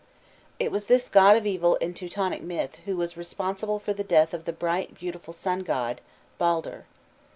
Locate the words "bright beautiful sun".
4.51-5.59